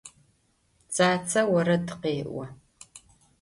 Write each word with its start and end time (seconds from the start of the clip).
Цацэ 0.95 1.41
орэд 1.55 1.87
къеӏо. 2.01 2.45